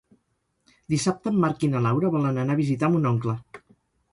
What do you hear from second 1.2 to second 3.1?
en Marc i na Laura volen anar a visitar mon